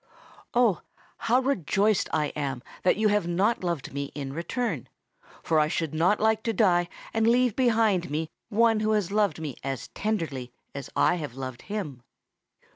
[0.55, 0.81] Oh!
[1.29, 4.89] how rejoiced I am that you have not loved me in return;
[5.43, 9.39] for I should not like to die and leave behind me one who had loved
[9.39, 12.01] me as tenderly as I had loved him."